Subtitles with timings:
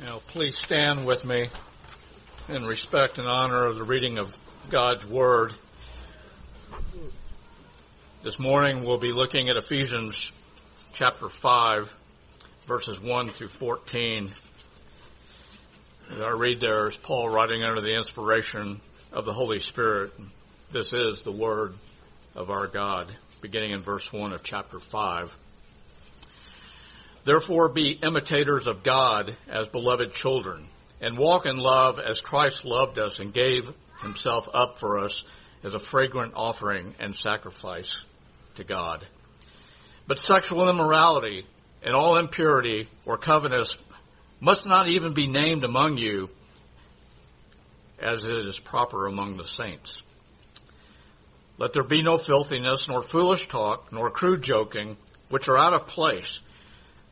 [0.00, 1.50] Now, please stand with me
[2.48, 4.34] in respect and honor of the reading of
[4.70, 5.52] God's Word.
[8.22, 10.32] This morning we'll be looking at Ephesians
[10.94, 11.92] chapter 5,
[12.66, 14.32] verses 1 through 14.
[16.12, 18.80] As I read there is Paul writing under the inspiration
[19.12, 20.12] of the Holy Spirit.
[20.72, 21.74] This is the Word
[22.34, 25.36] of our God, beginning in verse 1 of chapter 5.
[27.24, 30.68] Therefore be imitators of God as beloved children,
[31.00, 33.64] and walk in love as Christ loved us and gave
[34.02, 35.22] himself up for us
[35.62, 38.02] as a fragrant offering and sacrifice
[38.54, 39.06] to God.
[40.06, 41.44] But sexual immorality
[41.82, 43.76] and all impurity or covetousness
[44.40, 46.30] must not even be named among you
[47.98, 50.00] as it is proper among the saints.
[51.58, 54.96] Let there be no filthiness, nor foolish talk, nor crude joking,
[55.28, 56.40] which are out of place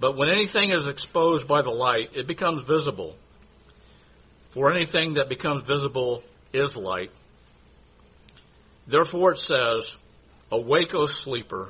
[0.00, 3.16] But when anything is exposed by the light, it becomes visible.
[4.50, 7.10] For anything that becomes visible is light.
[8.86, 9.92] Therefore it says,
[10.50, 11.68] Awake, O sleeper,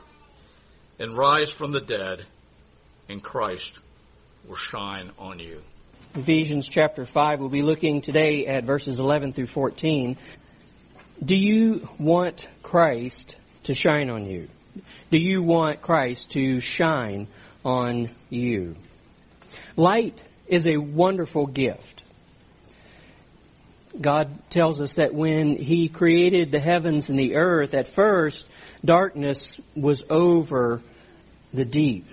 [0.99, 2.25] and rise from the dead,
[3.09, 3.73] and Christ
[4.47, 5.63] will shine on you.
[6.15, 10.17] Ephesians chapter 5, we'll be looking today at verses 11 through 14.
[11.25, 14.49] Do you want Christ to shine on you?
[15.11, 17.27] Do you want Christ to shine
[17.65, 18.77] on you.
[19.77, 22.03] Light is a wonderful gift.
[24.01, 28.49] God tells us that when He created the heavens and the earth, at first,
[28.85, 30.81] darkness was over
[31.53, 32.07] the deep.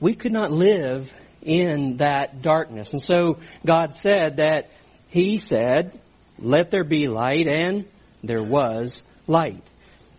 [0.00, 2.92] We could not live in that darkness.
[2.92, 4.70] And so God said that
[5.08, 5.98] He said,
[6.38, 7.84] let there be light, and
[8.22, 9.62] there was light.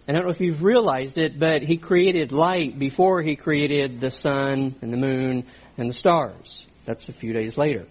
[0.10, 4.10] I don't know if you've realized it, but he created light before he created the
[4.10, 5.46] sun and the moon
[5.78, 6.66] and the stars.
[6.86, 7.86] That's a few days later.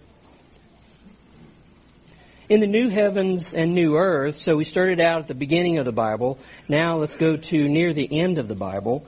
[2.49, 5.85] In the new heavens and new earth, so we started out at the beginning of
[5.85, 6.39] the Bible.
[6.67, 9.07] Now let's go to near the end of the Bible.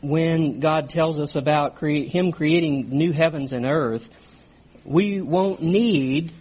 [0.00, 4.08] When God tells us about Him creating new heavens and earth,
[4.82, 6.32] we won't need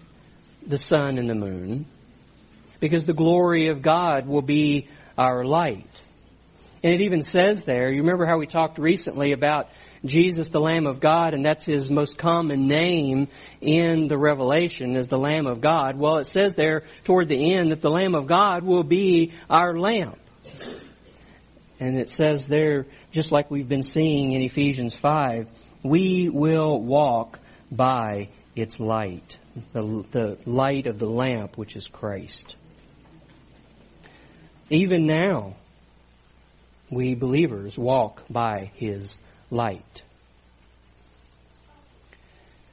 [0.66, 1.88] the sun and the moon
[2.80, 4.88] because the glory of God will be
[5.22, 5.86] our light.
[6.84, 9.70] And it even says there, you remember how we talked recently about
[10.04, 13.28] Jesus, the Lamb of God, and that's his most common name
[13.62, 15.96] in the Revelation is the Lamb of God.
[15.96, 19.78] Well, it says there toward the end that the Lamb of God will be our
[19.78, 20.18] lamp.
[21.80, 25.48] And it says there, just like we've been seeing in Ephesians 5,
[25.84, 27.40] we will walk
[27.72, 29.38] by its light,
[29.74, 32.56] the, the light of the lamp, which is Christ.
[34.72, 35.56] Even now,
[36.90, 39.16] we believers walk by His
[39.50, 40.02] light.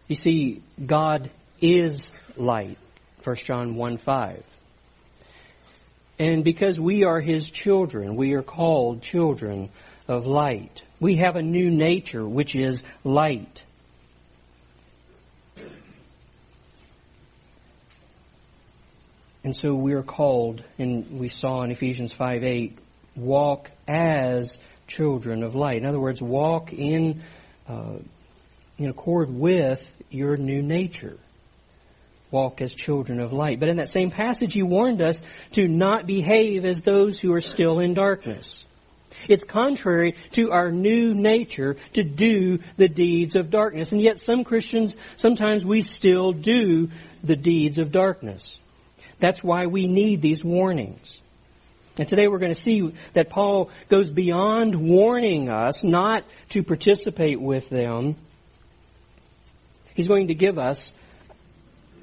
[0.06, 1.28] You see, God
[1.60, 2.78] is light.
[3.24, 4.44] 1 John 1 5.
[6.20, 9.68] And because we are His children, we are called children
[10.06, 10.82] of light.
[11.00, 13.64] We have a new nature, which is light.
[19.48, 22.78] And so we are called, and we saw in Ephesians 5 8,
[23.16, 25.78] walk as children of light.
[25.78, 27.22] In other words, walk in,
[27.66, 27.94] uh,
[28.76, 31.16] in accord with your new nature.
[32.30, 33.58] Walk as children of light.
[33.58, 35.22] But in that same passage, he warned us
[35.52, 38.66] to not behave as those who are still in darkness.
[39.28, 43.92] It's contrary to our new nature to do the deeds of darkness.
[43.92, 46.90] And yet some Christians, sometimes we still do
[47.24, 48.60] the deeds of darkness.
[49.18, 51.20] That's why we need these warnings.
[51.98, 57.40] And today we're going to see that Paul goes beyond warning us not to participate
[57.40, 58.16] with them,
[59.94, 60.92] he's going to give us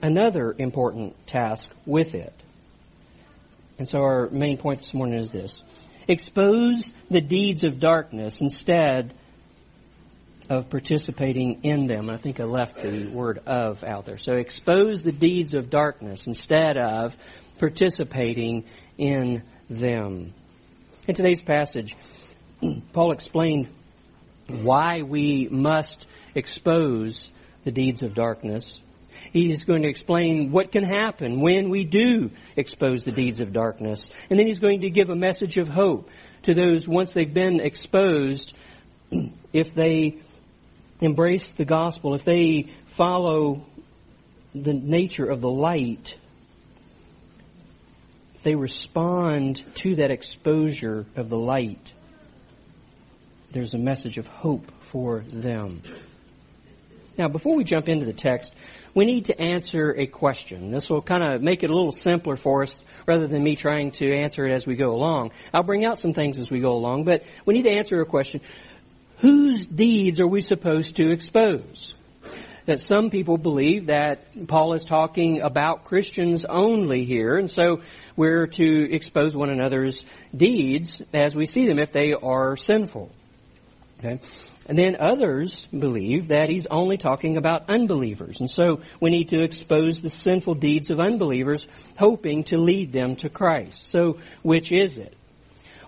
[0.01, 2.33] another important task with it.
[3.77, 5.61] And so our main point this morning is this.
[6.07, 9.13] Expose the deeds of darkness instead
[10.49, 12.09] of participating in them.
[12.09, 14.17] I think I left the word of out there.
[14.17, 17.17] So expose the deeds of darkness instead of
[17.57, 18.65] participating
[18.97, 20.33] in them.
[21.07, 21.95] In today's passage,
[22.93, 23.67] Paul explained
[24.47, 26.05] why we must
[26.35, 27.29] expose
[27.63, 28.81] the deeds of darkness.
[29.31, 33.53] He is going to explain what can happen when we do expose the deeds of
[33.53, 34.09] darkness.
[34.29, 36.09] And then he's going to give a message of hope
[36.43, 38.53] to those once they've been exposed,
[39.51, 40.17] if they
[41.01, 43.65] embrace the gospel, if they follow
[44.53, 46.17] the nature of the light,
[48.35, 51.93] if they respond to that exposure of the light,
[53.51, 55.81] there's a message of hope for them.
[57.17, 58.51] Now, before we jump into the text,
[58.93, 60.71] we need to answer a question.
[60.71, 63.91] This will kind of make it a little simpler for us rather than me trying
[63.91, 65.31] to answer it as we go along.
[65.53, 68.05] I'll bring out some things as we go along, but we need to answer a
[68.05, 68.41] question.
[69.17, 71.95] Whose deeds are we supposed to expose?
[72.65, 77.81] That some people believe that Paul is talking about Christians only here, and so
[78.15, 80.03] we're to expose one another's
[80.35, 83.11] deeds as we see them if they are sinful.
[83.99, 84.19] Okay?
[84.67, 88.39] And then others believe that he's only talking about unbelievers.
[88.39, 91.67] And so we need to expose the sinful deeds of unbelievers,
[91.97, 93.87] hoping to lead them to Christ.
[93.87, 95.14] So which is it?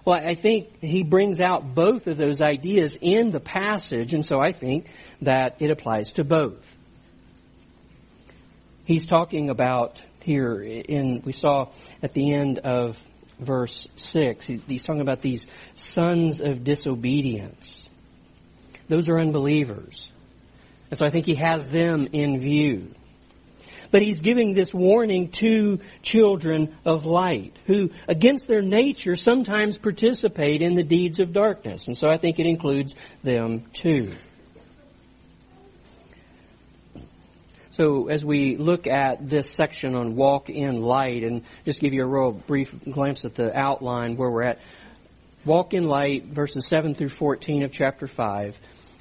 [0.07, 4.39] Well, I think he brings out both of those ideas in the passage, and so
[4.39, 4.85] I think
[5.21, 6.77] that it applies to both.
[8.85, 11.71] He's talking about here in, we saw
[12.01, 12.97] at the end of
[13.37, 15.45] verse 6, he's talking about these
[15.75, 17.85] sons of disobedience.
[18.87, 20.09] Those are unbelievers.
[20.89, 22.95] And so I think he has them in view.
[23.91, 30.61] But he's giving this warning to children of light who, against their nature, sometimes participate
[30.61, 31.87] in the deeds of darkness.
[31.87, 34.13] And so I think it includes them too.
[37.77, 42.03] So as we look at this section on walk in light and just give you
[42.03, 44.59] a real brief glimpse at the outline where we're at,
[45.45, 48.57] walk in light verses 7 through 14 of chapter 5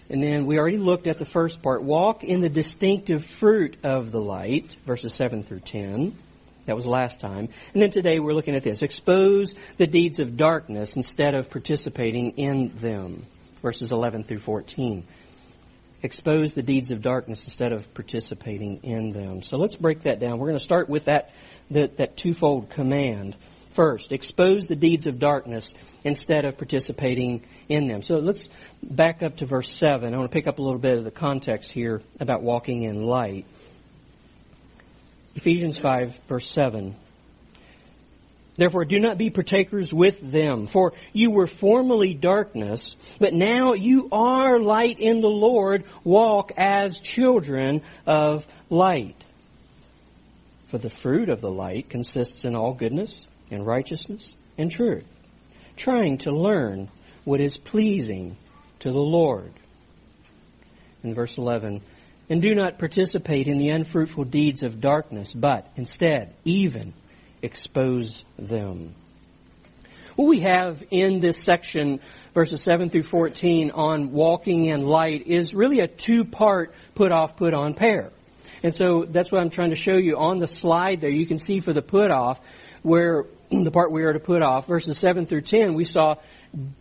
[0.08, 1.82] and then we already looked at the first part.
[1.82, 6.17] Walk in the distinctive fruit of the light, verses 7 through 10.
[6.67, 7.49] That was last time.
[7.75, 8.82] And then today we're looking at this.
[8.82, 13.25] Expose the deeds of darkness instead of participating in them.
[13.62, 15.05] Verses 11 through 14.
[16.03, 19.43] Expose the deeds of darkness instead of participating in them.
[19.43, 20.38] So let's break that down.
[20.38, 21.31] We're going to start with that,
[21.70, 23.37] that, that twofold command.
[23.76, 28.00] First, expose the deeds of darkness instead of participating in them.
[28.00, 28.49] So let's
[28.82, 30.14] back up to verse 7.
[30.14, 33.02] I want to pick up a little bit of the context here about walking in
[33.02, 33.44] light.
[35.34, 36.96] Ephesians 5, verse 7.
[38.56, 44.08] Therefore, do not be partakers with them, for you were formerly darkness, but now you
[44.11, 45.84] are light in the Lord.
[46.02, 49.23] Walk as children of light.
[50.69, 55.05] For the fruit of the light consists in all goodness and righteousness and truth
[55.77, 56.89] trying to learn
[57.25, 58.37] what is pleasing
[58.81, 59.53] to the Lord.
[61.03, 61.83] In verse 11,
[62.29, 66.93] and do not participate in the unfruitful deeds of darkness, but instead, even
[67.43, 68.95] expose them.
[70.17, 72.00] What we have in this section,
[72.35, 78.11] verses 7 through 14, on walking in light is really a two-part put-off, put-on pair.
[78.62, 81.11] And so that's what I'm trying to show you on the slide there.
[81.11, 82.41] You can see for the put-off
[82.83, 86.17] where the part we are to put off, verses 7 through 10, we saw,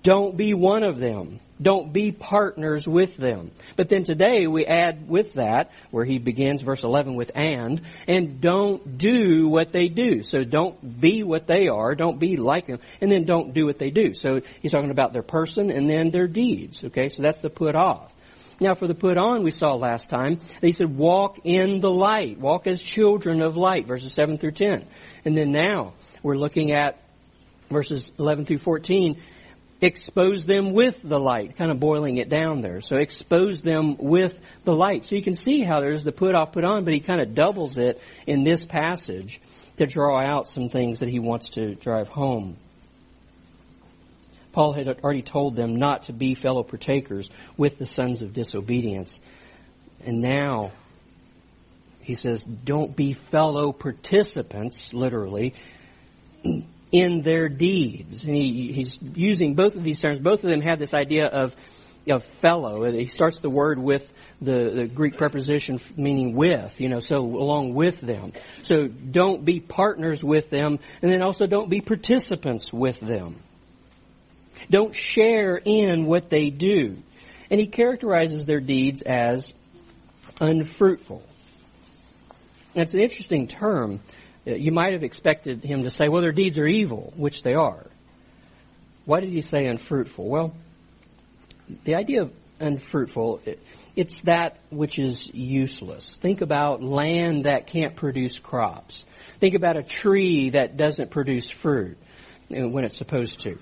[0.03, 1.39] don't be one of them.
[1.62, 3.51] Don't be partners with them.
[3.77, 8.41] But then today we add with that, where he begins verse 11 with and, and
[8.41, 10.22] don't do what they do.
[10.22, 13.79] So don't be what they are, don't be like them, and then don't do what
[13.79, 14.13] they do.
[14.13, 16.84] So he's talking about their person and then their deeds.
[16.84, 18.13] Okay, so that's the put off.
[18.60, 22.38] Now for the put on we saw last time, he said walk in the light,
[22.38, 24.86] walk as children of light, verses 7 through 10.
[25.25, 25.93] And then now,
[26.25, 27.00] we're looking at
[27.70, 29.22] verses 11 through 14.
[29.79, 32.82] Expose them with the light, kind of boiling it down there.
[32.82, 35.05] So expose them with the light.
[35.05, 37.36] So you can see how there's the put off, put on, but he kind of
[37.36, 39.39] doubles it in this passage
[39.77, 42.58] to draw out some things that he wants to drive home.
[44.51, 49.20] Paul had already told them not to be fellow partakers with the sons of disobedience.
[50.03, 50.72] And now
[52.01, 55.53] he says, don't be fellow participants, literally,
[56.91, 58.23] in their deeds.
[58.23, 60.19] And he, he's using both of these terms.
[60.19, 61.55] Both of them have this idea of
[62.07, 62.83] of fellow.
[62.91, 64.11] He starts the word with
[64.41, 68.33] the, the Greek preposition meaning with, you know, so along with them.
[68.61, 73.37] So don't be partners with them, and then also don't be participants with them.
[74.69, 76.97] Don't share in what they do.
[77.49, 79.53] And he characterizes their deeds as
[80.41, 81.23] unfruitful.
[82.73, 84.01] That's an interesting term.
[84.47, 87.53] Uh, you might have expected him to say, well, their deeds are evil, which they
[87.53, 87.85] are.
[89.05, 90.27] Why did he say unfruitful?
[90.27, 90.55] Well,
[91.83, 93.41] the idea of unfruitful,
[93.95, 96.15] it's that which is useless.
[96.17, 99.03] Think about land that can't produce crops.
[99.39, 101.97] Think about a tree that doesn't produce fruit
[102.51, 103.57] uh, when it's supposed to.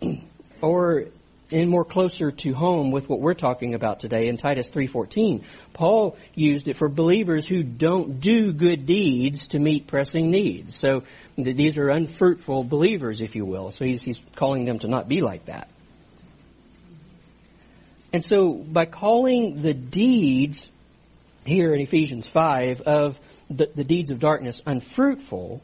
[0.60, 1.06] or
[1.50, 5.44] in more closer to home with what we're talking about today in Titus 3:14.
[5.72, 10.74] Paul used it for believers who don't do good deeds to meet pressing needs.
[10.74, 11.04] So
[11.36, 13.70] these are unfruitful believers, if you will.
[13.70, 15.68] So he's, he's calling them to not be like that.
[18.12, 20.68] And so by calling the deeds
[21.44, 23.20] here in Ephesians 5 of
[23.50, 25.60] the, the deeds of darkness unfruitful,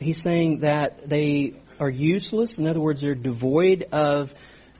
[0.00, 2.58] he's saying that they are useless.
[2.58, 4.34] In other words, they're devoid of.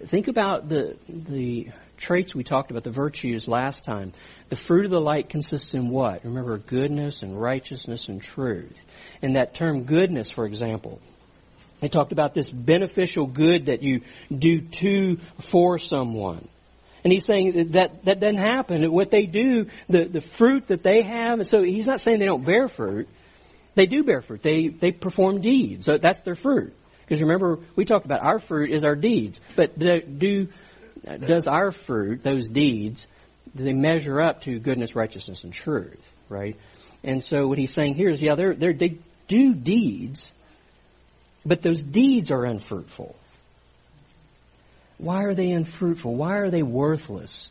[0.04, 4.12] Think about the the traits we talked about, the virtues last time.
[4.48, 6.24] The fruit of the light consists in what?
[6.24, 8.84] Remember, goodness and righteousness and truth.
[9.22, 11.00] And that term goodness, for example,
[11.80, 14.02] they talked about this beneficial good that you
[14.36, 16.48] do to for someone.
[17.04, 18.90] And he's saying that that doesn't happen.
[18.90, 22.44] What they do, the, the fruit that they have, so he's not saying they don't
[22.44, 23.08] bear fruit.
[23.74, 24.42] They do bear fruit.
[24.42, 25.84] They, they perform deeds.
[25.84, 26.74] So that's their fruit.
[27.04, 29.40] Because remember, we talked about our fruit is our deeds.
[29.56, 30.48] But do,
[31.04, 33.06] does our fruit, those deeds,
[33.54, 36.12] do they measure up to goodness, righteousness, and truth?
[36.28, 36.56] Right?
[37.02, 38.96] And so what he's saying here is, yeah, they're, they're, they
[39.28, 40.32] do deeds,
[41.44, 43.14] but those deeds are unfruitful.
[44.96, 46.14] Why are they unfruitful?
[46.14, 47.50] Why are they worthless?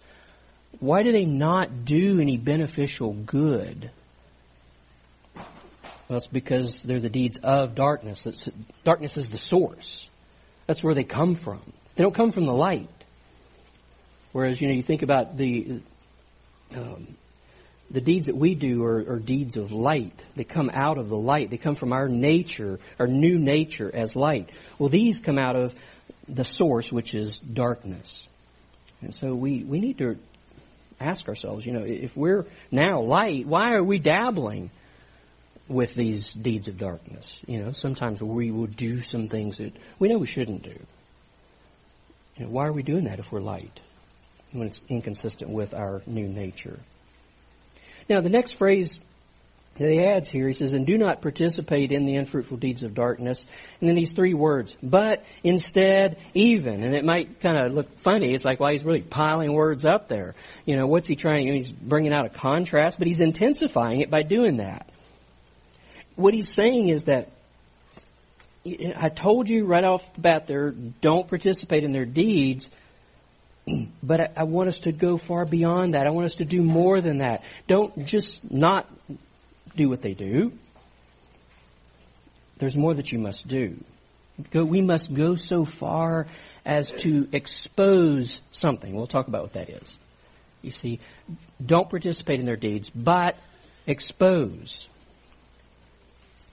[0.79, 3.91] Why do they not do any beneficial good?
[6.07, 8.49] Well, it's because they're the deeds of darkness.
[8.83, 10.09] darkness is the source.
[10.67, 11.61] That's where they come from.
[11.95, 12.89] They don't come from the light.
[14.31, 15.81] Whereas, you know, you think about the
[16.75, 17.15] um,
[17.91, 20.19] the deeds that we do are, are, deeds of light.
[20.35, 21.51] They come out of the light.
[21.51, 24.49] They come from our nature, our new nature as light.
[24.79, 25.75] Well, these come out of
[26.27, 28.27] the source, which is darkness.
[29.01, 30.17] And so we, we need to
[30.99, 34.71] ask ourselves, you know, if we're now light, why are we dabbling
[35.73, 37.41] with these deeds of darkness?
[37.47, 40.77] You know, sometimes we will do some things that we know we shouldn't do.
[42.37, 43.79] You know, why are we doing that if we're light?
[44.51, 46.79] When it's inconsistent with our new nature.
[48.07, 48.99] Now, the next phrase
[49.77, 52.93] that he adds here, he says, and do not participate in the unfruitful deeds of
[52.93, 53.47] darkness.
[53.79, 56.83] And then these three words, but instead even.
[56.83, 58.33] And it might kind of look funny.
[58.33, 60.35] It's like, why well, he's really piling words up there.
[60.65, 61.51] You know, what's he trying?
[61.51, 64.87] He's bringing out a contrast, but he's intensifying it by doing that.
[66.15, 67.29] What he's saying is that
[68.65, 72.69] I told you right off the bat there, don't participate in their deeds,
[74.01, 76.07] but I, want us to go far beyond that.
[76.07, 77.43] I want us to do more than that.
[77.67, 78.87] Don't just not
[79.75, 80.53] do what they do.
[82.57, 83.75] There's more that you must do.
[84.51, 86.27] Go, we must go so far
[86.65, 88.95] as to expose something.
[88.95, 89.97] We'll talk about what that is.
[90.61, 90.99] You see,
[91.63, 93.37] don't participate in their deeds, but
[93.85, 94.87] expose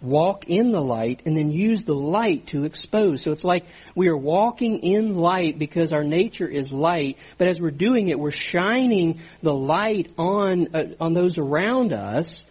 [0.00, 3.23] walk in the light and then use the light to expose.
[3.23, 7.61] So it's like we are walking in light because our nature is light, but as
[7.61, 12.45] we're doing it, we're shining the light on, uh, on those around us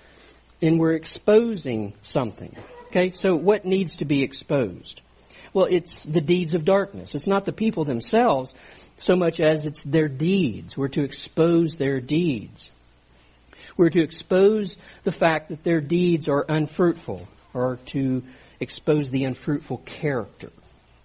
[0.62, 2.56] and we're exposing something.
[2.88, 5.01] Okay, so what needs to be exposed?
[5.53, 7.15] Well, it's the deeds of darkness.
[7.15, 8.53] It's not the people themselves
[9.00, 10.77] so much as it's their deeds.
[10.77, 12.70] We're to expose their deeds.
[13.77, 18.24] We're to expose the fact that their deeds are unfruitful or to
[18.60, 20.51] expose the unfruitful character,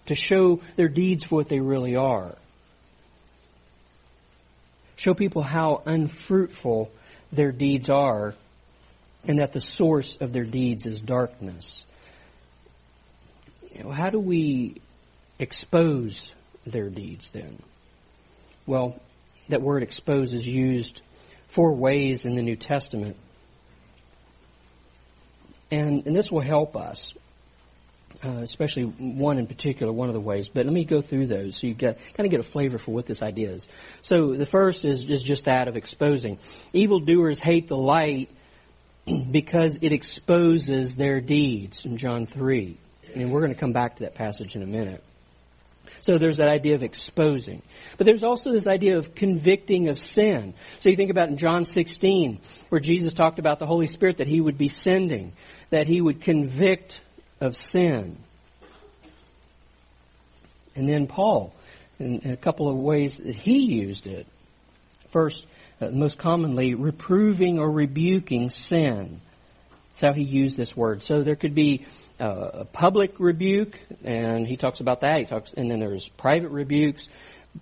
[0.07, 2.35] to show their deeds for what they really are.
[4.95, 6.91] Show people how unfruitful
[7.31, 8.33] their deeds are
[9.27, 11.83] and that the source of their deeds is darkness.
[13.73, 14.81] You know, how do we
[15.39, 16.31] expose
[16.65, 17.61] their deeds then?
[18.65, 18.99] Well,
[19.49, 21.01] that word expose is used
[21.49, 23.17] four ways in the New Testament.
[25.71, 27.13] And, and this will help us,
[28.23, 30.49] uh, especially one in particular, one of the ways.
[30.49, 32.91] But let me go through those so you get, kind of get a flavor for
[32.91, 33.67] what this idea is.
[34.01, 36.37] So the first is, is just that of exposing.
[36.73, 38.29] Evildoers hate the light
[39.31, 42.77] because it exposes their deeds in John 3.
[43.15, 45.03] And we're going to come back to that passage in a minute.
[46.01, 47.61] So there's that idea of exposing.
[47.97, 50.53] But there's also this idea of convicting of sin.
[50.79, 52.39] So you think about in John 16,
[52.69, 55.33] where Jesus talked about the Holy Spirit that he would be sending,
[55.69, 56.99] that he would convict
[57.41, 58.17] of sin.
[60.75, 61.53] And then Paul,
[61.99, 64.27] in, a couple of ways that he used it.
[65.11, 65.45] First,
[65.79, 69.21] uh, most commonly, reproving or rebuking sin.
[69.95, 71.03] That's how he used this word.
[71.03, 71.85] So there could be
[72.19, 75.19] uh, a public rebuke, and he talks about that.
[75.19, 77.07] He talks, and then there's private rebukes,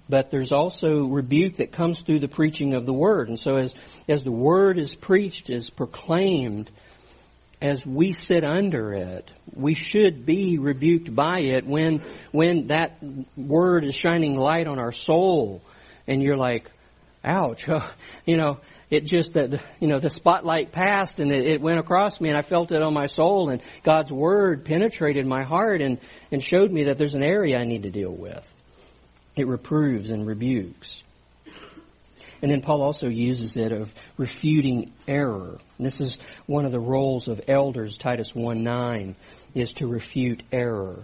[0.10, 3.30] but there's also rebuke that comes through the preaching of the word.
[3.30, 3.76] And so as
[4.08, 6.72] as the word is preached, is proclaimed,
[7.62, 12.98] as we sit under it, we should be rebuked by it when when that
[13.38, 15.62] word is shining light on our soul,
[16.08, 16.72] and you're like,
[17.24, 17.68] "Ouch!"
[18.26, 18.58] you know,
[18.94, 22.38] it just that you know the spotlight passed and it, it, went across me and
[22.38, 25.98] I felt it on my soul and God's word penetrated my heart and
[26.32, 28.48] and showed me that there's an area I need to deal with.
[29.36, 31.02] It reproves and rebukes.
[32.44, 35.58] And then Paul also uses it of refuting error.
[35.78, 39.16] And this is one of the roles of elders, Titus 1 9,
[39.56, 41.04] is to refute error.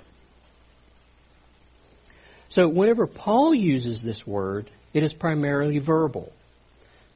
[2.50, 6.34] So whenever Paul uses this word, it is primarily verbal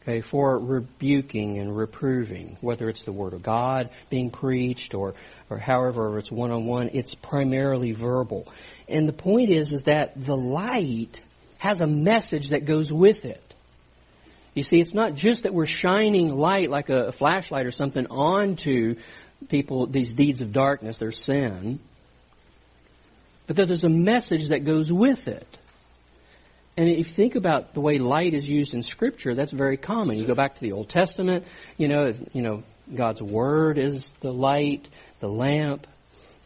[0.04, 5.16] okay, for rebuking and reproving, whether it's the Word of God being preached or,
[5.50, 8.48] or however it's one on one, it's primarily verbal.
[8.88, 11.22] And the point is, is that the light
[11.58, 13.42] has a message that goes with it.
[14.54, 18.06] You see, it's not just that we're shining light like a, a flashlight or something
[18.08, 18.98] onto
[19.48, 21.80] people, these deeds of darkness, their sin,
[23.48, 25.58] but that there's a message that goes with it.
[26.76, 30.18] And if you think about the way light is used in Scripture, that's very common.
[30.18, 31.46] You go back to the Old Testament,
[31.78, 32.64] you know, you know,
[32.94, 34.88] God's Word is the light,
[35.20, 35.88] the lamp.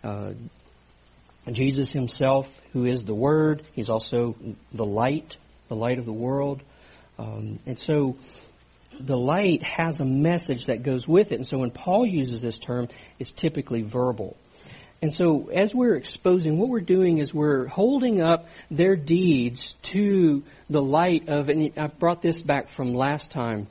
[0.04, 0.34] Uh,
[1.52, 4.36] Jesus Himself, who is the Word, He's also
[4.74, 5.38] the light,
[5.70, 6.62] the light of the world.
[7.18, 8.18] Um, and so,
[9.00, 11.36] the light has a message that goes with it.
[11.36, 14.36] And so, when Paul uses this term, it's typically verbal.
[15.02, 20.44] And so as we're exposing, what we're doing is we're holding up their deeds to
[20.70, 23.68] the light of, and I brought this back from last time,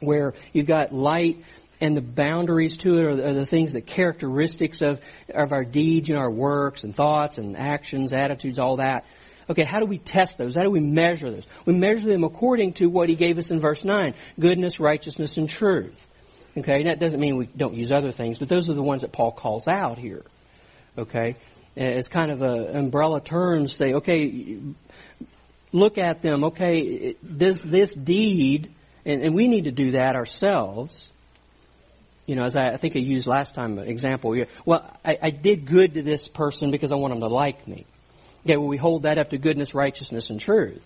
[0.00, 1.42] where you've got light
[1.80, 5.00] and the boundaries to it are the, things, the characteristics of,
[5.32, 9.06] of our deeds, you know, our works and thoughts and actions, attitudes, all that.
[9.48, 10.54] Okay, how do we test those?
[10.54, 11.46] How do we measure those?
[11.64, 14.14] We measure them according to what he gave us in verse 9.
[14.38, 16.06] Goodness, righteousness, and truth.
[16.56, 19.02] Okay, and that doesn't mean we don't use other things, but those are the ones
[19.02, 20.22] that Paul calls out here.
[20.98, 21.36] Okay?
[21.76, 23.66] It's kind of a umbrella term.
[23.66, 24.58] Say, okay,
[25.72, 26.44] look at them.
[26.44, 28.72] Okay, this this deed,
[29.04, 31.10] and, and we need to do that ourselves.
[32.26, 34.36] You know, as I, I think I used last time, an example.
[34.64, 37.86] Well, I, I did good to this person because I want them to like me.
[38.44, 40.84] Okay, well, we hold that up to goodness, righteousness, and truth.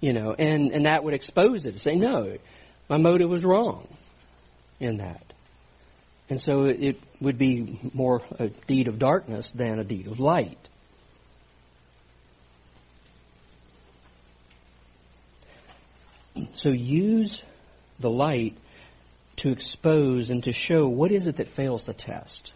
[0.00, 2.38] You know, and, and that would expose it to say, no,
[2.88, 3.86] my motive was wrong
[4.78, 5.22] in that.
[6.30, 10.56] And so it would be more a deed of darkness than a deed of light.
[16.54, 17.42] So use
[17.98, 18.56] the light
[19.38, 22.52] to expose and to show what is it that fails the test.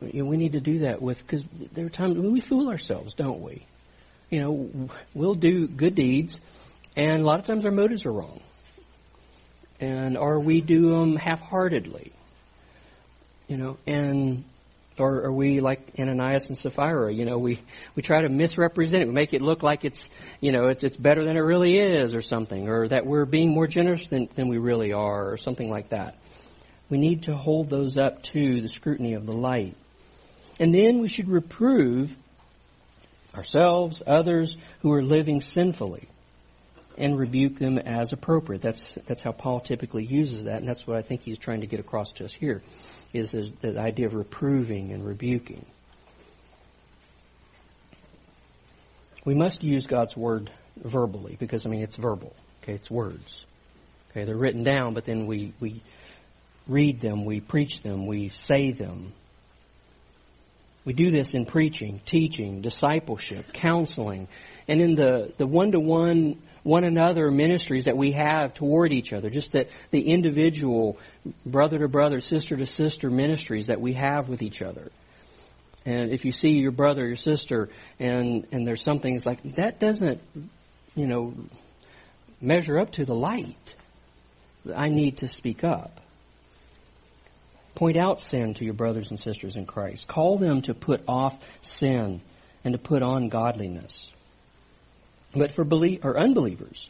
[0.00, 2.68] You know, we need to do that with, because there are times when we fool
[2.68, 3.64] ourselves, don't we?
[4.28, 6.40] You know, we'll do good deeds,
[6.96, 8.40] and a lot of times our motives are wrong
[9.80, 12.12] and or we do them half-heartedly,
[13.48, 14.44] you know, and
[14.98, 17.12] or are we like Ananias and Sapphira?
[17.12, 17.60] You know, we
[17.94, 20.10] we try to misrepresent it, we make it look like it's
[20.40, 23.50] you know it's it's better than it really is, or something, or that we're being
[23.50, 26.16] more generous than than we really are, or something like that.
[26.88, 29.76] We need to hold those up to the scrutiny of the light,
[30.58, 32.14] and then we should reprove
[33.34, 36.08] ourselves, others who are living sinfully
[36.98, 38.62] and rebuke them as appropriate.
[38.62, 41.66] That's that's how Paul typically uses that, and that's what I think he's trying to
[41.66, 42.62] get across to us here,
[43.12, 45.64] is the idea of reproving and rebuking.
[49.24, 52.34] We must use God's word verbally because I mean it's verbal.
[52.62, 53.44] Okay, it's words.
[54.10, 55.82] Okay, they're written down, but then we we
[56.68, 59.12] read them, we preach them, we say them.
[60.86, 64.28] We do this in preaching, teaching, discipleship, counseling,
[64.66, 69.52] and in the, the one-to-one one another ministries that we have toward each other, just
[69.52, 70.98] that the individual
[71.44, 74.90] brother to brother, sister to sister ministries that we have with each other.
[75.84, 77.68] And if you see your brother, your sister,
[78.00, 80.20] and, and there's something, it's like, that doesn't,
[80.96, 81.34] you know,
[82.40, 83.74] measure up to the light.
[84.74, 86.00] I need to speak up.
[87.76, 90.08] Point out sin to your brothers and sisters in Christ.
[90.08, 92.22] Call them to put off sin
[92.64, 94.10] and to put on godliness.
[95.34, 96.88] But for belie- or unbelievers,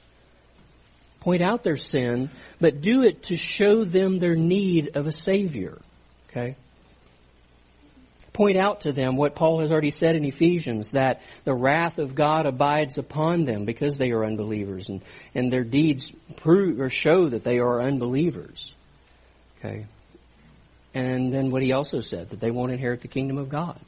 [1.19, 5.77] point out their sin, but do it to show them their need of a Savior.
[6.31, 6.55] Okay?
[8.33, 12.15] Point out to them what Paul has already said in Ephesians, that the wrath of
[12.15, 15.03] God abides upon them because they are unbelievers, and,
[15.35, 18.73] and their deeds prove or show that they are unbelievers.
[19.59, 19.87] Okay?
[20.97, 23.79] And then what he also said, that they won't inherit the kingdom of God.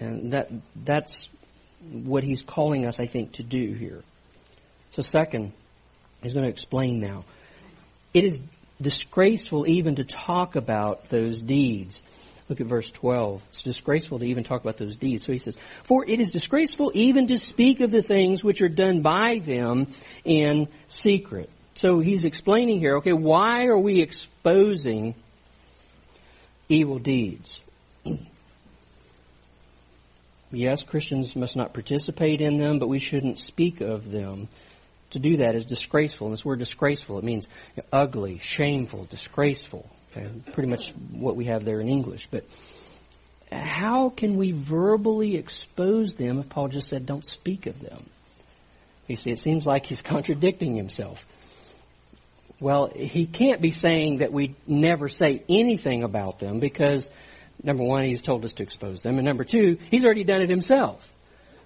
[0.00, 1.28] And that that's
[1.88, 4.02] what he's calling us, I think, to do here.
[4.90, 5.52] So second,
[6.20, 7.22] he's going to explain now.
[8.12, 8.42] It is
[8.82, 12.02] disgraceful even to talk about those deeds.
[12.48, 13.40] Look at verse 12.
[13.50, 15.24] It's disgraceful to even talk about those deeds.
[15.24, 18.68] So he says, For it is disgraceful even to speak of the things which are
[18.68, 19.86] done by them
[20.24, 21.50] in secret.
[21.76, 25.14] So he's explaining here, okay, why are we exposing
[26.68, 27.60] evil deeds?
[28.06, 28.26] Mm.
[30.50, 34.48] Yes, Christians must not participate in them, but we shouldn't speak of them.
[35.10, 36.28] To do that is disgraceful.
[36.28, 37.48] And this word disgraceful, it means
[37.92, 39.88] ugly, shameful, disgraceful.
[40.16, 40.28] Okay?
[40.52, 42.28] Pretty much what we have there in English.
[42.30, 42.44] But
[43.52, 48.04] how can we verbally expose them if Paul just said don't speak of them?
[49.06, 51.26] You see, it seems like he's contradicting himself.
[52.64, 57.10] Well, he can't be saying that we never say anything about them because
[57.62, 60.48] number one, he's told us to expose them, and number two, he's already done it
[60.48, 61.12] himself.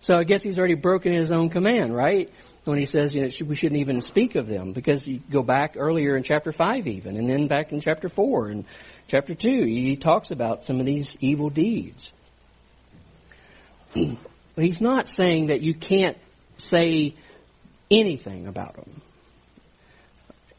[0.00, 2.28] So I guess he's already broken his own command, right?
[2.64, 5.74] When he says you know, we shouldn't even speak of them, because you go back
[5.76, 8.64] earlier in chapter five, even, and then back in chapter four and
[9.06, 12.12] chapter two, he talks about some of these evil deeds.
[14.56, 16.18] he's not saying that you can't
[16.56, 17.14] say
[17.88, 19.00] anything about them.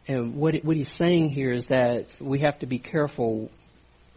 [0.10, 3.52] And what what he's saying here is that we have to be careful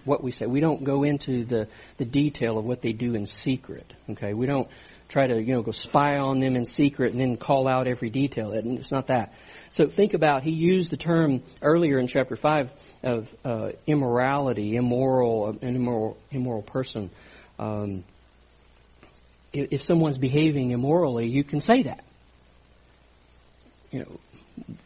[0.06, 0.46] what we say.
[0.46, 3.92] We don't go into the, the detail of what they do in secret.
[4.08, 4.68] Okay, we don't
[5.10, 8.08] try to you know go spy on them in secret and then call out every
[8.08, 8.52] detail.
[8.52, 9.34] It's not that.
[9.68, 15.58] So think about he used the term earlier in chapter five of uh, immorality, immoral,
[15.60, 17.10] an immoral, immoral person.
[17.58, 18.04] Um,
[19.52, 22.02] if, if someone's behaving immorally, you can say that.
[23.90, 24.20] You know,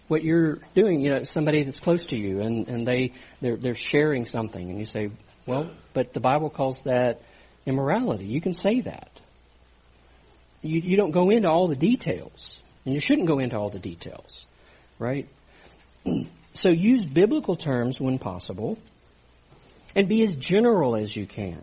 [0.08, 3.74] what you're doing, you know, somebody that's close to you and, and they, they're, they're
[3.74, 5.10] sharing something and you say,
[5.46, 7.22] well, but the Bible calls that
[7.66, 8.26] immorality.
[8.26, 9.10] You can say that.
[10.62, 12.60] You, you don't go into all the details.
[12.84, 14.46] And you shouldn't go into all the details.
[14.98, 15.28] Right?
[16.54, 18.78] So use biblical terms when possible.
[19.94, 21.62] And be as general as you can.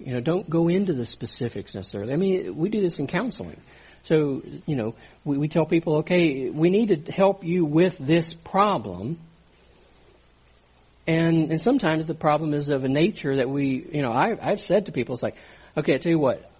[0.00, 2.12] You know, don't go into the specifics necessarily.
[2.14, 3.60] I mean, we do this in counseling.
[4.04, 8.34] So, you know, we, we tell people, okay, we need to help you with this
[8.34, 9.18] problem.
[11.06, 14.60] And, and sometimes the problem is of a nature that we, you know, I, I've
[14.60, 15.36] said to people, it's like,
[15.76, 16.50] okay, I tell you what,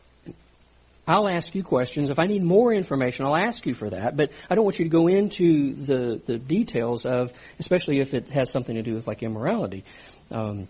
[1.06, 2.08] I'll ask you questions.
[2.08, 4.16] If I need more information, I'll ask you for that.
[4.16, 8.30] But I don't want you to go into the, the details of, especially if it
[8.30, 9.84] has something to do with like immorality.
[10.30, 10.66] Um,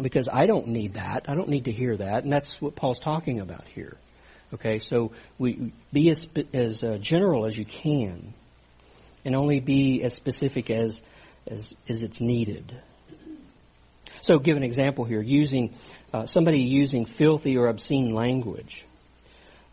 [0.00, 1.24] because I don't need that.
[1.28, 2.22] I don't need to hear that.
[2.22, 3.96] And that's what Paul's talking about here.
[4.54, 8.32] Okay, so we be as as uh, general as you can,
[9.24, 11.02] and only be as specific as
[11.48, 12.80] as as it's needed.
[14.20, 15.74] So, give an example here: using
[16.12, 18.84] uh, somebody using filthy or obscene language.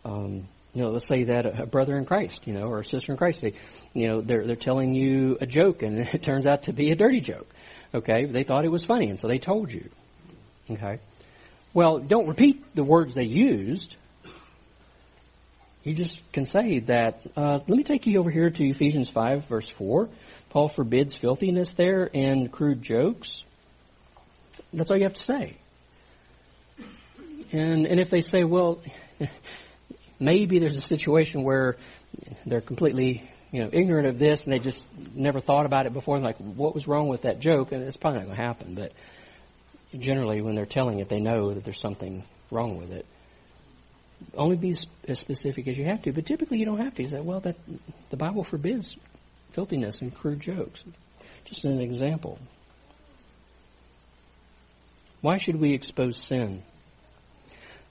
[0.04, 3.12] Um, you know, let's say that a brother in Christ, you know, or a sister
[3.12, 3.52] in Christ, they,
[3.92, 6.96] you know, they're they're telling you a joke, and it turns out to be a
[6.96, 7.48] dirty joke.
[7.94, 9.88] Okay, they thought it was funny, and so they told you.
[10.68, 10.98] Okay,
[11.72, 13.96] well, don't repeat the words they used
[15.84, 19.44] you just can say that, uh, let me take you over here to Ephesians 5,
[19.44, 20.08] verse 4.
[20.48, 23.44] Paul forbids filthiness there and crude jokes.
[24.72, 25.56] That's all you have to say.
[27.52, 28.80] And, and if they say, well,
[30.18, 31.76] maybe there's a situation where
[32.46, 36.16] they're completely you know, ignorant of this and they just never thought about it before
[36.16, 37.72] and like, what was wrong with that joke?
[37.72, 38.74] And it's probably not going to happen.
[38.74, 38.92] But
[39.96, 43.04] generally, when they're telling it, they know that there's something wrong with it
[44.34, 44.74] only be
[45.08, 46.12] as specific as you have to.
[46.12, 47.02] But typically, you don't have to.
[47.02, 47.56] You say, well, that
[48.10, 48.96] the Bible forbids
[49.52, 50.84] filthiness and crude jokes.
[51.44, 52.38] Just an example.
[55.20, 56.62] Why should we expose sin?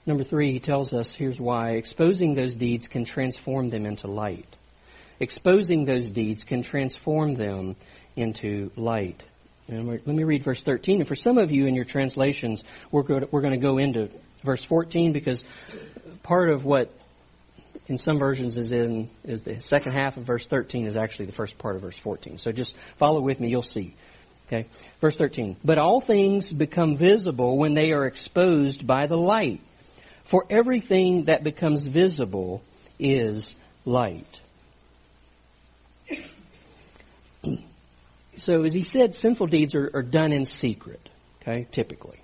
[0.06, 1.70] Number three, he tells us here's why.
[1.70, 4.46] Exposing those deeds can transform them into light.
[5.18, 7.76] Exposing those deeds can transform them
[8.14, 9.22] into light.
[9.66, 11.00] And let me read verse 13.
[11.00, 13.78] And for some of you in your translations, we're going to, we're going to go
[13.78, 14.10] into
[14.42, 15.42] verse 14 because
[16.24, 16.90] part of what
[17.86, 21.32] in some versions is in is the second half of verse 13 is actually the
[21.32, 22.38] first part of verse 14.
[22.38, 23.94] So just follow with me, you'll see.
[24.48, 24.66] Okay.
[25.00, 25.56] Verse 13.
[25.64, 29.60] But all things become visible when they are exposed by the light.
[30.24, 32.62] For everything that becomes visible
[32.98, 34.40] is light.
[38.36, 41.08] So, as he said, sinful deeds are, are done in secret,
[41.42, 42.18] okay, typically.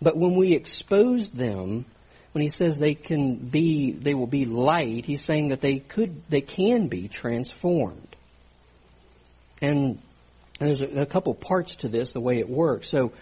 [0.00, 1.84] But when we expose them,
[2.32, 6.22] when he says they can be, they will be light, he's saying that they could,
[6.28, 8.16] they can be transformed.
[9.60, 10.00] And,
[10.60, 12.88] there's a, a couple parts to this, the way it works.
[12.88, 13.12] So,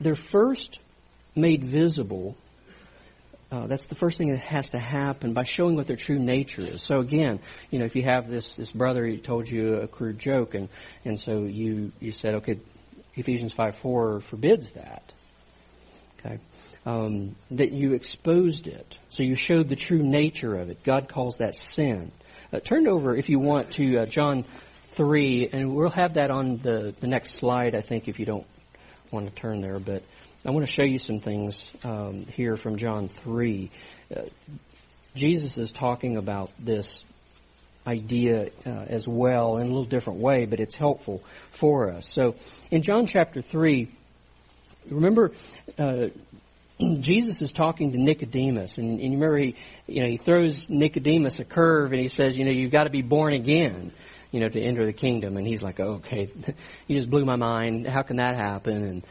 [0.00, 0.80] they're first
[1.36, 2.36] made visible
[3.50, 6.62] uh, that's the first thing that has to happen by showing what their true nature
[6.62, 6.82] is.
[6.82, 7.38] So again,
[7.70, 10.68] you know, if you have this this brother, he told you a crude joke, and
[11.04, 12.58] and so you you said, okay,
[13.16, 15.12] Ephesians five four forbids that.
[16.18, 16.38] Okay,
[16.84, 20.82] um, that you exposed it, so you showed the true nature of it.
[20.82, 22.12] God calls that sin.
[22.52, 24.44] Uh, turn over if you want to uh, John
[24.92, 27.74] three, and we'll have that on the the next slide.
[27.74, 28.46] I think if you don't
[29.10, 30.02] want to turn there, but.
[30.44, 33.68] I want to show you some things um, here from John 3.
[34.14, 34.20] Uh,
[35.16, 37.02] Jesus is talking about this
[37.86, 41.22] idea uh, as well in a little different way, but it's helpful
[41.52, 42.08] for us.
[42.08, 42.34] So
[42.70, 43.88] in John chapter 3,
[44.90, 45.32] remember,
[45.78, 46.06] uh,
[46.80, 49.54] Jesus is talking to Nicodemus, and, and you remember he,
[49.86, 52.90] you know, he throws Nicodemus a curve, and he says, you know, you've got to
[52.90, 53.92] be born again,
[54.30, 55.36] you know, to enter the kingdom.
[55.36, 56.28] And he's like, okay,
[56.86, 57.86] you just blew my mind.
[57.86, 59.02] How can that happen?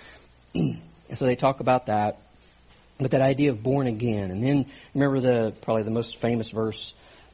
[0.54, 0.82] And
[1.16, 2.20] so they talk about that.
[2.98, 4.32] But that idea of born again.
[4.32, 6.94] And then remember the, probably the most famous verse,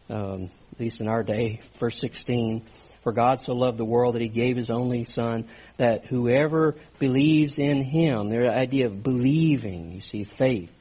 [0.09, 0.49] um,
[0.81, 2.63] least in our day, verse 16.
[3.03, 7.57] For God so loved the world that he gave his only son that whoever believes
[7.57, 10.71] in him, the idea of believing, you see, faith,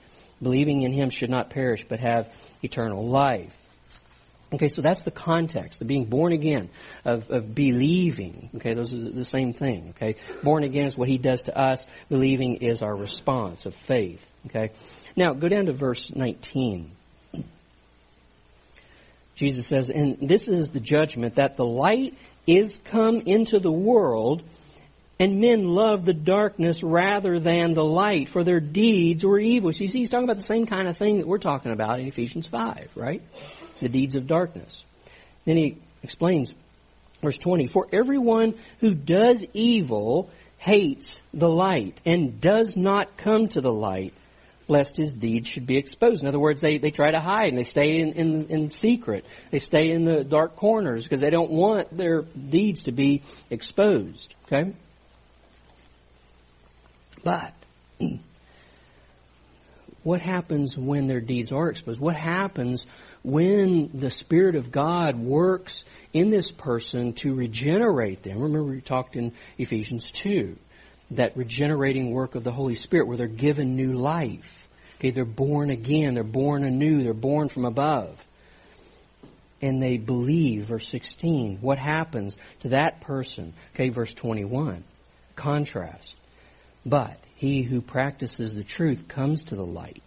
[0.43, 2.33] believing in him should not perish but have
[2.63, 3.57] eternal life.
[4.53, 6.71] Okay, so that's the context of being born again,
[7.05, 8.51] of, of believing.
[8.57, 9.91] Okay, those are the same thing.
[9.91, 11.87] Okay, born again is what he does to us.
[12.09, 14.29] Believing is our response of faith.
[14.47, 14.73] Okay,
[15.15, 16.91] now go down to verse 19.
[19.41, 22.15] Jesus says, and this is the judgment that the light
[22.47, 24.43] is come into the world,
[25.19, 29.73] and men love the darkness rather than the light, for their deeds were evil.
[29.73, 32.01] So you see, he's talking about the same kind of thing that we're talking about
[32.01, 33.23] in Ephesians 5, right?
[33.81, 34.85] the deeds of darkness.
[35.45, 36.55] Then he explains,
[37.23, 43.63] verse 20, For everyone who does evil hates the light and does not come to
[43.63, 44.13] the light
[44.71, 46.23] lest his deeds should be exposed.
[46.23, 49.27] In other words, they, they try to hide and they stay in, in, in secret.
[49.51, 54.33] They stay in the dark corners because they don't want their deeds to be exposed.
[54.47, 54.73] Okay?
[57.25, 57.53] But
[60.05, 62.01] what happens when their deeds are exposed?
[62.01, 62.87] What happens
[63.23, 68.41] when the Spirit of God works in this person to regenerate them?
[68.41, 70.57] Remember we talked in Ephesians 2,
[71.13, 74.69] that regenerating work of the Holy Spirit where they're given new life.
[74.99, 78.25] Okay, they're born again, they're born anew, they're born from above.
[79.63, 81.59] And they believe, verse 16.
[81.61, 83.53] What happens to that person?
[83.75, 84.85] Okay, verse 21.
[85.37, 86.17] Contrast.
[86.85, 90.03] But he who practices the truth comes to the light,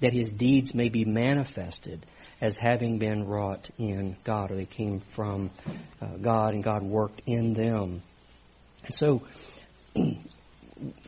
[0.00, 2.04] that his deeds may be manifested
[2.40, 5.50] as having been wrought in God, or they came from
[6.00, 8.02] uh, God and God worked in them.
[8.84, 9.22] And so,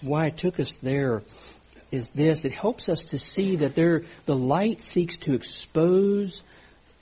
[0.00, 1.22] why it took us there
[1.90, 6.42] is this it helps us to see that there, the light seeks to expose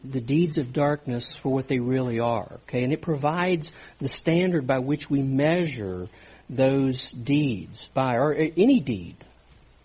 [0.05, 2.61] the deeds of darkness for what they really are.
[2.69, 6.09] Okay, and it provides the standard by which we measure
[6.49, 9.17] those deeds by, or any deed.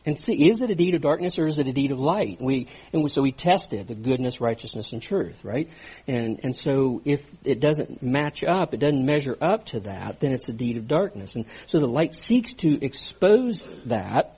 [0.05, 2.41] And see, is it a deed of darkness or is it a deed of light?
[2.41, 5.69] We, and we, so we tested the goodness, righteousness, and truth, right?
[6.07, 10.33] And, and so if it doesn't match up, it doesn't measure up to that, then
[10.33, 11.35] it's a deed of darkness.
[11.35, 14.37] And so the light seeks to expose that.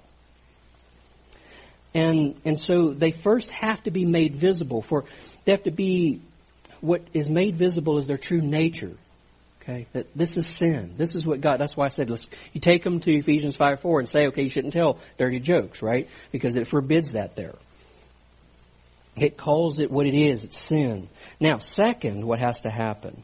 [1.96, 5.06] And, and so they first have to be made visible for,
[5.46, 6.22] they have to be,
[6.82, 8.92] what is made visible is their true nature.
[9.68, 10.94] Okay, that this is sin.
[10.96, 11.58] This is what God.
[11.58, 12.30] That's why I said, let's.
[12.54, 15.82] You take them to Ephesians five four and say, okay, you shouldn't tell dirty jokes,
[15.82, 16.08] right?
[16.32, 17.56] Because it forbids that there.
[19.18, 20.44] It calls it what it is.
[20.44, 21.10] It's sin.
[21.40, 23.24] Now, second, what has to happen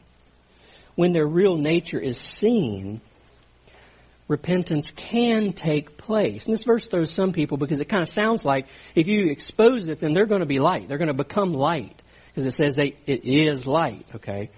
[0.94, 3.00] when their real nature is seen,
[4.28, 6.46] repentance can take place.
[6.46, 9.88] And this verse throws some people because it kind of sounds like if you expose
[9.88, 10.88] it, then they're going to be light.
[10.88, 14.06] They're going to become light because it says they it is light.
[14.16, 14.50] Okay.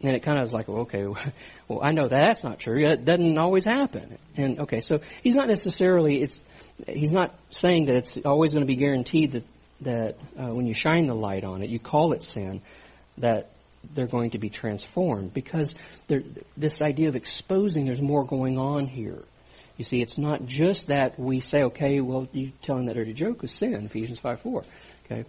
[0.00, 1.06] And it kind of was like, well, okay,
[1.68, 2.86] well, I know that that's not true.
[2.86, 4.18] That doesn't always happen.
[4.36, 6.40] And okay, so he's not necessarily, it's,
[6.86, 9.44] he's not saying that it's always going to be guaranteed that,
[9.80, 12.60] that uh, when you shine the light on it, you call it sin,
[13.18, 13.50] that
[13.94, 15.74] they're going to be transformed because
[16.56, 19.22] this idea of exposing, there's more going on here.
[19.76, 23.44] You see, it's not just that we say, okay, well, you telling that dirty joke
[23.44, 24.64] is sin, Ephesians 5 4.
[25.04, 25.24] Okay?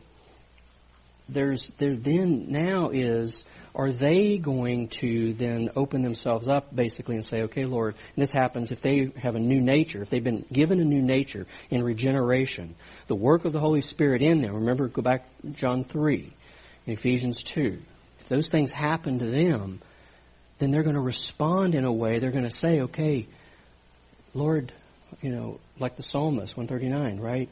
[1.32, 3.44] There's, there then now is,
[3.76, 8.32] are they going to then open themselves up basically and say, okay, Lord, and this
[8.32, 11.84] happens if they have a new nature, if they've been given a new nature in
[11.84, 12.76] regeneration,
[13.08, 16.34] the work of the Holy Spirit in them, remember, go back John 3,
[16.88, 17.80] Ephesians 2.
[18.20, 19.80] If those things happen to them,
[20.58, 23.28] then they're going to respond in a way, they're going to say, okay,
[24.34, 24.74] Lord,
[25.22, 27.50] you know, like the psalmist, 139, right?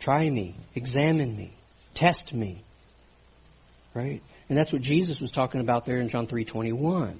[0.00, 1.52] Try me, examine me,
[1.94, 2.62] test me,
[3.94, 4.20] right?
[4.48, 7.18] And that's what Jesus was talking about there in John 3:21.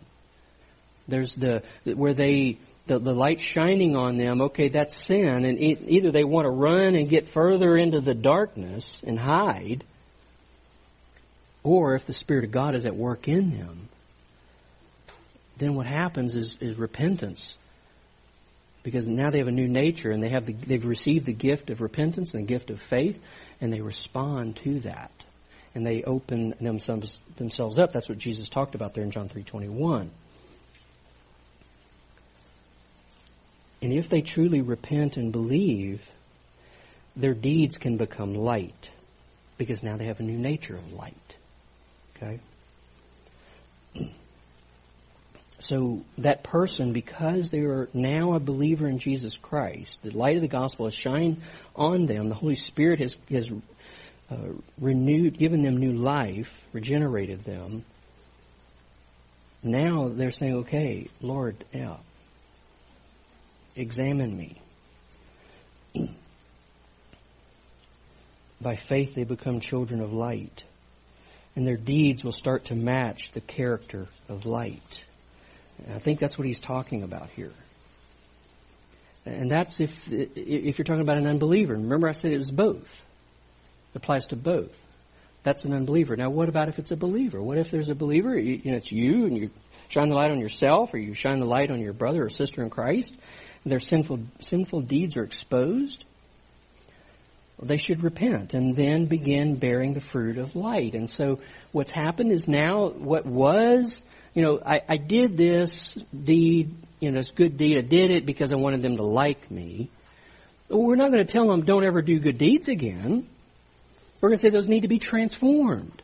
[1.09, 4.43] There's the where they the, the light shining on them.
[4.43, 9.03] Okay, that's sin, and either they want to run and get further into the darkness
[9.07, 9.85] and hide,
[11.63, 13.89] or if the Spirit of God is at work in them,
[15.57, 17.57] then what happens is, is repentance
[18.83, 21.71] because now they have a new nature and they have the, they've received the gift
[21.71, 23.19] of repentance and the gift of faith
[23.61, 25.11] and they respond to that
[25.75, 27.93] and they open themselves, themselves up.
[27.93, 30.09] That's what jesus talked about there in john 3.21
[33.83, 36.11] and if they truly repent and believe
[37.17, 38.91] their deeds can become light
[39.59, 41.37] because now they have a new nature of light.
[42.17, 42.41] Okay?
[45.61, 50.43] So that person, because they are now a believer in Jesus Christ, the light of
[50.43, 51.41] the gospel has shined
[51.75, 52.29] on them.
[52.29, 53.51] The Holy Spirit has, has
[54.31, 54.37] uh,
[54.81, 57.85] renewed, given them new life, regenerated them.
[59.63, 61.97] Now they're saying, okay, Lord, yeah,
[63.77, 64.61] examine me.
[68.61, 70.65] By faith they become children of light,
[71.57, 75.05] and their deeds will start to match the character of light.
[75.93, 77.53] I think that's what he's talking about here.
[79.27, 81.75] And that's if, if you're talking about an unbeliever.
[81.75, 83.05] Remember I said it was both.
[83.95, 84.77] It applies to both.
[85.43, 86.17] That's an unbeliever.
[86.17, 87.41] Now what about if it's a believer?
[87.41, 89.51] What if there's a believer, you, you know, it's you and you
[89.89, 92.63] shine the light on yourself or you shine the light on your brother or sister
[92.63, 93.15] in Christ
[93.67, 96.05] their sinful, sinful deeds are exposed?
[97.57, 100.95] Well, they should repent and then begin bearing the fruit of light.
[100.95, 101.41] And so
[101.73, 104.03] what's happened is now what was
[104.35, 107.79] you know, I, I did this deed, you know, this good deed.
[107.79, 109.91] I did it because I wanted them to like me.
[110.69, 113.29] Well, we're not going to tell them don't ever do good deeds again.
[114.25, 116.01] We're going to say those need to be transformed.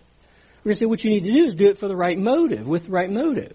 [0.63, 2.19] We're going to say what you need to do is do it for the right
[2.19, 3.55] motive, with the right motive.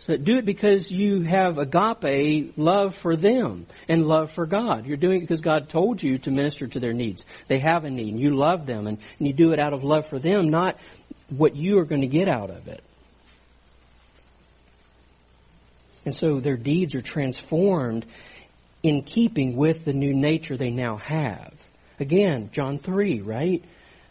[0.00, 4.84] So do it because you have agape love for them and love for God.
[4.84, 7.24] You're doing it because God told you to minister to their needs.
[7.48, 9.84] They have a need and you love them and, and you do it out of
[9.84, 10.76] love for them, not
[11.30, 12.84] what you are going to get out of it.
[16.04, 18.04] And so their deeds are transformed
[18.82, 21.54] in keeping with the new nature they now have.
[22.00, 23.62] Again, John 3, right?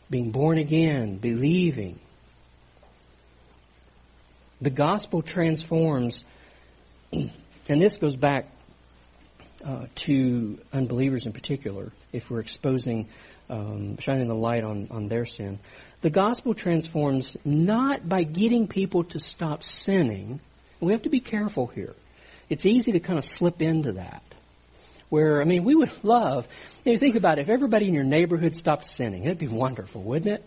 [0.10, 2.00] Being born again, believing.
[4.62, 6.24] The gospel transforms,
[7.12, 7.32] and
[7.68, 8.48] this goes back
[9.66, 13.08] uh, to unbelievers in particular, if we're exposing,
[13.50, 15.60] um, shining the light on, on their sin.
[16.02, 20.40] The gospel transforms not by getting people to stop sinning,
[20.80, 21.96] we have to be careful here.
[22.50, 24.24] It's easy to kind of slip into that.
[25.10, 26.48] Where, I mean, we would love,
[26.86, 30.04] you know, think about it, if everybody in your neighborhood stopped sinning, it'd be wonderful,
[30.04, 30.46] wouldn't it?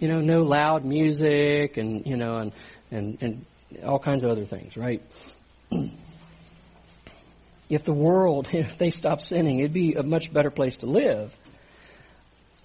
[0.00, 2.52] You know, no loud music and, you know, and,
[2.90, 3.44] and, and
[3.84, 5.02] all kinds of other things, right?
[7.68, 11.34] if the world, if they stopped sinning, it'd be a much better place to live.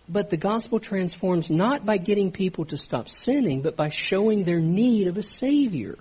[0.08, 4.60] But the gospel transforms not by getting people to stop sinning, but by showing their
[4.60, 5.98] need of a Savior.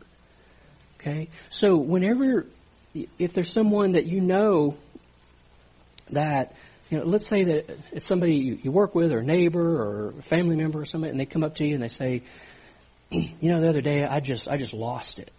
[0.98, 1.28] Okay?
[1.50, 2.46] So whenever,
[3.18, 4.76] if there's someone that you know
[6.12, 6.54] that,
[6.90, 10.14] you know, let's say that it's somebody you, you work with or a neighbor or
[10.18, 12.22] a family member or somebody and they come up to you and they say,
[13.10, 15.30] you know, the other day I just, I just lost it.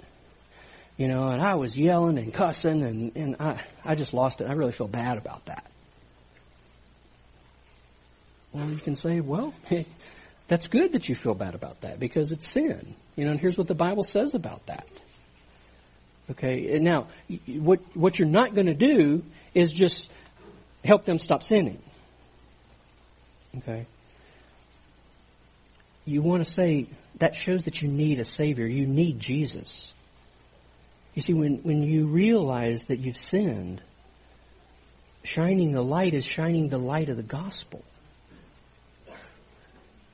[0.97, 4.47] You know, and I was yelling and cussing and, and I, I just lost it.
[4.47, 5.65] I really feel bad about that.
[8.52, 9.54] Well, you can say, well,
[10.48, 12.95] that's good that you feel bad about that because it's sin.
[13.15, 14.87] You know, and here's what the Bible says about that.
[16.31, 17.08] Okay, now,
[17.48, 19.23] what, what you're not going to do
[19.54, 20.10] is just
[20.84, 21.81] help them stop sinning.
[23.58, 23.86] Okay?
[26.06, 26.88] You want to say,
[27.19, 28.65] that shows that you need a Savior.
[28.65, 29.94] You need Jesus.
[31.13, 33.81] You see, when, when you realize that you've sinned,
[35.23, 37.84] shining the light is shining the light of the gospel.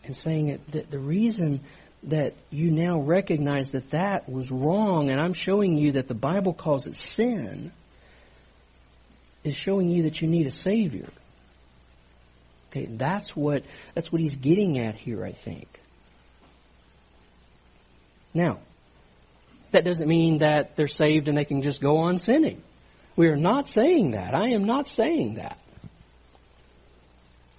[0.03, 1.61] And saying that the reason
[2.03, 6.53] that you now recognize that that was wrong, and I'm showing you that the Bible
[6.53, 7.72] calls it sin,
[9.49, 11.09] is showing you that you need a Savior.
[12.71, 13.63] Okay, that's what
[13.95, 15.67] that's what he's getting at here, I think.
[18.33, 18.59] Now,
[19.71, 22.61] that doesn't mean that they're saved and they can just go on sinning.
[23.15, 24.33] We are not saying that.
[24.33, 25.57] I am not saying that.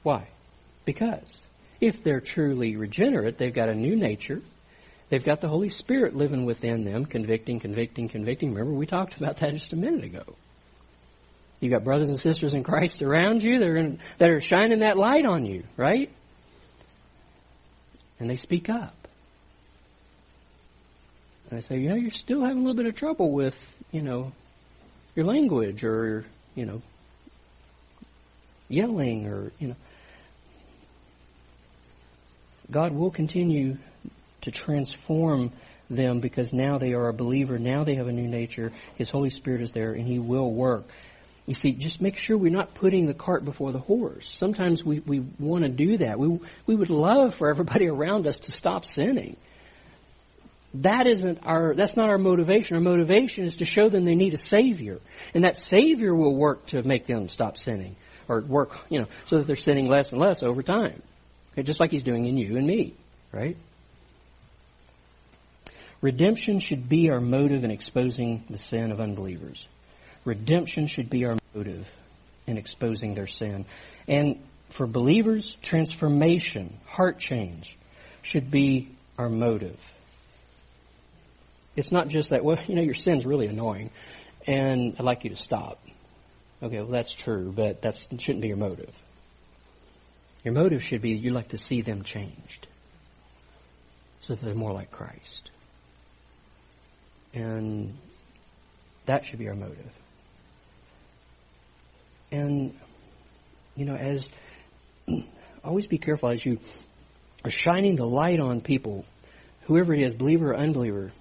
[0.02, 0.28] Why?
[0.84, 1.44] Because
[1.80, 4.40] if they're truly regenerate, they've got a new nature.
[5.08, 8.54] They've got the Holy Spirit living within them, convicting, convicting, convicting.
[8.54, 10.24] Remember, we talked about that just a minute ago.
[11.60, 14.96] You got brothers and sisters in Christ around you that are, that are shining that
[14.96, 16.10] light on you, right?
[18.18, 18.94] And they speak up.
[21.50, 24.02] And I say, you know, you're still having a little bit of trouble with, you
[24.02, 24.32] know,
[25.14, 26.80] your language or, you know,
[28.68, 29.76] yelling or, you know.
[32.70, 33.78] God will continue
[34.42, 35.52] to transform
[35.90, 37.58] them because now they are a believer.
[37.58, 38.72] Now they have a new nature.
[38.94, 40.84] His Holy Spirit is there and He will work.
[41.50, 44.30] You see, just make sure we're not putting the cart before the horse.
[44.30, 46.16] Sometimes we, we want to do that.
[46.16, 49.36] We, we would love for everybody around us to stop sinning.
[50.74, 52.76] That isn't our, that's not our motivation.
[52.76, 55.00] Our motivation is to show them they need a Savior.
[55.34, 57.96] And that Savior will work to make them stop sinning.
[58.28, 61.02] Or work, you know, so that they're sinning less and less over time.
[61.54, 62.94] Okay, just like He's doing in you and me,
[63.32, 63.56] right?
[66.00, 69.66] Redemption should be our motive in exposing the sin of unbelievers.
[70.24, 71.88] Redemption should be our motive
[72.46, 73.64] in exposing their sin.
[74.06, 74.40] And
[74.70, 77.76] for believers, transformation, heart change,
[78.22, 79.78] should be our motive.
[81.76, 83.90] It's not just that, well, you know, your sin's really annoying,
[84.46, 85.78] and I'd like you to stop.
[86.62, 88.94] Okay, well, that's true, but that shouldn't be your motive.
[90.44, 92.66] Your motive should be you'd like to see them changed
[94.20, 95.50] so that they're more like Christ.
[97.32, 97.96] And
[99.06, 99.92] that should be our motive.
[102.32, 102.74] And,
[103.76, 104.30] you know, as,
[105.64, 106.58] always be careful as you
[107.44, 109.04] are shining the light on people,
[109.62, 111.12] whoever it is, believer or unbeliever,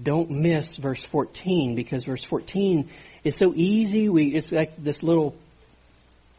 [0.00, 2.88] don't miss verse 14 because verse 14
[3.24, 4.08] is so easy.
[4.08, 5.36] We, it's like this little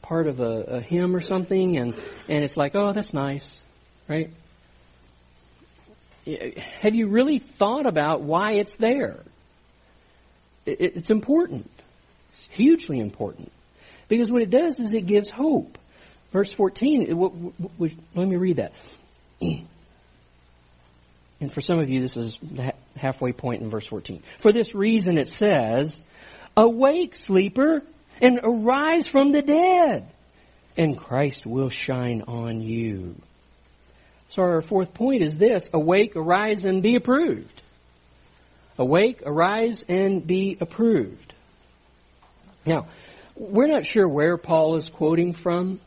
[0.01, 1.93] part of a, a hymn or something and,
[2.27, 3.59] and it's like, oh, that's nice,
[4.07, 4.31] right?
[6.81, 9.19] Have you really thought about why it's there?
[10.65, 11.69] It, it's important.
[12.33, 13.51] It's hugely important.
[14.07, 15.77] Because what it does is it gives hope.
[16.31, 18.73] Verse 14, it, let me read that.
[21.43, 24.23] And for some of you, this is the halfway point in verse 14.
[24.39, 25.99] For this reason it says,
[26.55, 27.83] Awake, sleeper,
[28.21, 30.07] and arise from the dead,
[30.77, 33.15] and Christ will shine on you.
[34.29, 37.61] So our fourth point is this, awake, arise, and be approved.
[38.77, 41.33] Awake, arise, and be approved.
[42.65, 42.87] Now,
[43.35, 45.79] we're not sure where Paul is quoting from,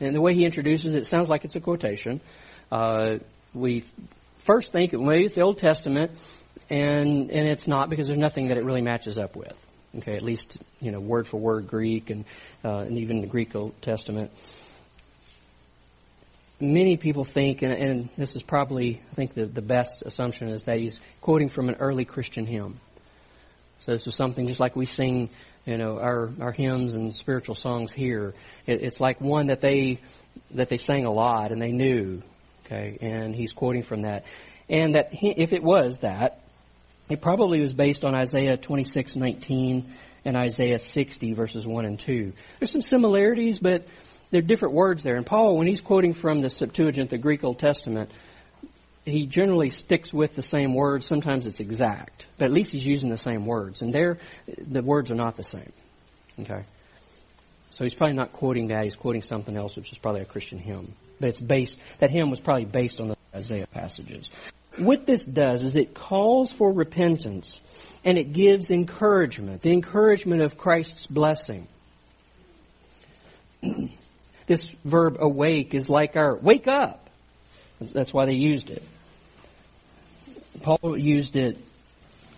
[0.00, 2.20] and the way he introduces it it sounds like it's a quotation.
[2.70, 3.18] Uh,
[3.54, 3.84] we
[4.44, 6.12] first think maybe it's the Old Testament,
[6.70, 9.54] and and it's not because there's nothing that it really matches up with.
[9.98, 12.24] Okay, at least you know word for word Greek and
[12.64, 14.30] uh, and even the Greek Old Testament.
[16.60, 20.64] Many people think, and, and this is probably I think the the best assumption is
[20.64, 22.80] that he's quoting from an early Christian hymn.
[23.80, 25.30] So this is something just like we sing,
[25.68, 28.32] you know, our our hymns and spiritual songs here.
[28.66, 29.98] It, it's like one that they
[30.52, 32.22] that they sang a lot and they knew,
[32.64, 34.24] Okay, and he's quoting from that.
[34.70, 36.40] And that he, if it was that,
[37.10, 39.84] it probably was based on Isaiah 26:19
[40.24, 42.32] and Isaiah 60 verses 1 and 2.
[42.58, 43.86] There's some similarities, but
[44.30, 45.16] there are different words there.
[45.16, 48.10] And Paul, when he's quoting from the Septuagint, the Greek Old Testament,
[49.08, 51.06] he generally sticks with the same words.
[51.06, 53.82] Sometimes it's exact, but at least he's using the same words.
[53.82, 55.72] And there, the words are not the same.
[56.40, 56.64] Okay.
[57.70, 58.84] So he's probably not quoting that.
[58.84, 62.40] He's quoting something else, which is probably a Christian hymn that's based, that hymn was
[62.40, 64.30] probably based on the Isaiah passages.
[64.76, 67.60] What this does is it calls for repentance
[68.04, 71.66] and it gives encouragement, the encouragement of Christ's blessing.
[74.46, 77.10] this verb awake is like our wake up.
[77.80, 78.82] That's why they used it.
[80.62, 81.58] Paul used it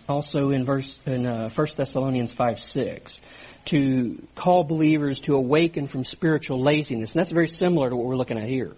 [0.07, 3.21] also in verse in uh, 1 Thessalonians 5 6
[3.65, 7.13] to call believers to awaken from spiritual laziness.
[7.13, 8.73] And that's very similar to what we're looking at here.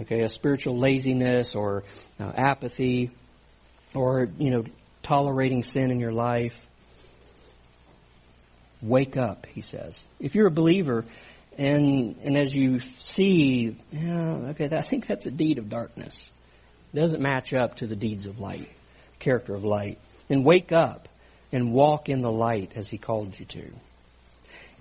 [0.00, 1.82] Okay, a spiritual laziness or
[2.20, 3.10] uh, apathy
[3.94, 4.64] or, you know,
[5.02, 6.56] tolerating sin in your life.
[8.80, 10.00] Wake up, he says.
[10.20, 11.04] If you're a believer
[11.56, 16.30] and, and as you see, yeah, okay, I think that's a deed of darkness.
[16.94, 18.68] Doesn't match up to the deeds of light,
[19.18, 19.98] character of light.
[20.28, 21.08] Then wake up
[21.52, 23.70] and walk in the light as he called you to.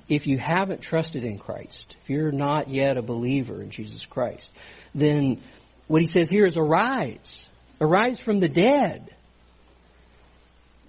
[0.10, 4.53] if you haven't trusted in Christ, if you're not yet a believer in Jesus Christ,
[4.95, 5.41] then
[5.88, 7.47] what he says here is arise.
[7.82, 9.14] Arise from the dead.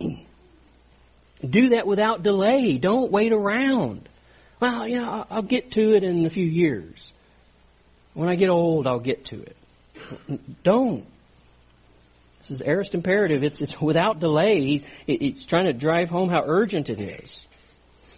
[1.48, 2.78] Do that without delay.
[2.78, 4.08] Don't wait around.
[4.60, 7.12] Well, you know, I'll get to it in a few years.
[8.14, 9.56] When I get old, I'll get to it.
[10.62, 11.04] Don't.
[12.40, 13.42] This is aorist imperative.
[13.42, 14.60] It's, it's without delay.
[14.60, 17.44] He, he's trying to drive home how urgent it is.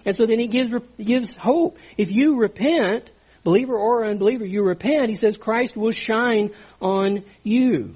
[0.05, 0.73] And so then he gives,
[1.03, 1.79] gives hope.
[1.97, 3.11] If you repent,
[3.45, 7.95] believer or unbeliever, you repent, he says Christ will shine on you.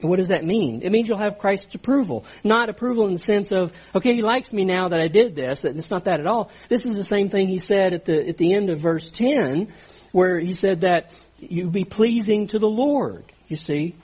[0.00, 0.82] What does that mean?
[0.82, 2.26] It means you'll have Christ's approval.
[2.42, 5.64] Not approval in the sense of, okay, he likes me now that I did this.
[5.64, 6.50] It's not that at all.
[6.68, 9.72] This is the same thing he said at the, at the end of verse 10,
[10.12, 11.10] where he said that
[11.50, 13.24] you be pleasing to the Lord.
[13.48, 13.94] You see?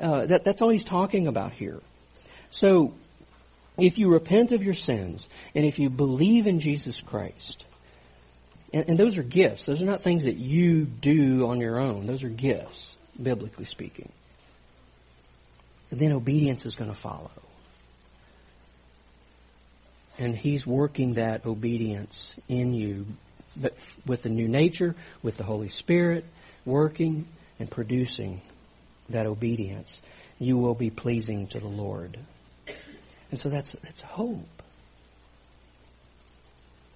[0.00, 1.80] Uh, that, that's all he's talking about here.
[2.50, 2.94] So,
[3.76, 7.64] if you repent of your sins, and if you believe in Jesus Christ,
[8.72, 9.66] and, and those are gifts.
[9.66, 12.06] Those are not things that you do on your own.
[12.06, 14.10] Those are gifts, biblically speaking
[15.90, 17.30] then obedience is going to follow.
[20.18, 23.06] And He's working that obedience in you,
[23.56, 26.24] but with the new nature, with the Holy Spirit,
[26.68, 27.26] working
[27.58, 28.40] and producing
[29.08, 30.00] that obedience.
[30.38, 32.18] You will be pleasing to the Lord.
[33.30, 34.62] And so that's, that's hope.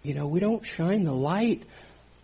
[0.02, 1.62] You know, we don't shine the light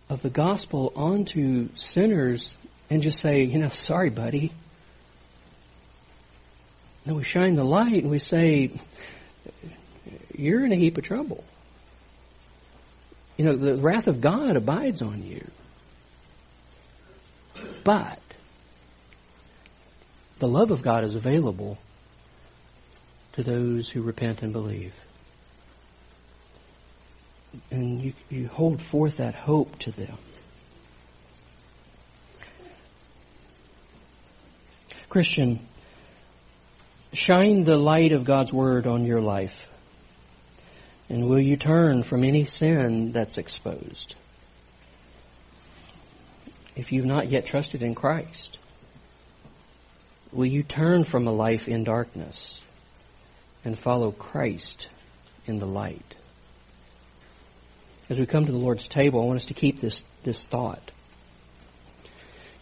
[0.09, 2.55] of the gospel onto sinners
[2.89, 4.51] and just say, you know, sorry, buddy.
[7.05, 8.71] And we shine the light and we say,
[10.35, 11.43] you're in a heap of trouble.
[13.37, 15.45] You know, the wrath of God abides on you.
[17.89, 18.21] But
[20.37, 21.79] the love of God is available
[23.31, 24.93] to those who repent and believe.
[27.71, 30.19] And you, you hold forth that hope to them.
[35.09, 35.59] Christian,
[37.11, 39.67] shine the light of God's Word on your life?
[41.09, 44.13] And will you turn from any sin that's exposed?
[46.75, 48.57] If you've not yet trusted in Christ,
[50.31, 52.61] will you turn from a life in darkness
[53.65, 54.87] and follow Christ
[55.45, 56.15] in the light?
[58.09, 60.91] As we come to the Lord's table, I want us to keep this, this thought.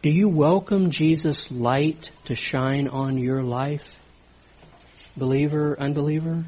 [0.02, 4.00] Do you welcome Jesus' light to shine on your life?
[5.18, 6.44] believer, unbeliever?